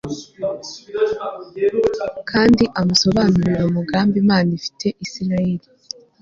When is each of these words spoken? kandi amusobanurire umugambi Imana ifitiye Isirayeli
kandi 2.29 2.63
amusobanurire 2.79 3.63
umugambi 3.69 4.15
Imana 4.23 4.47
ifitiye 4.57 4.91
Isirayeli 5.05 5.67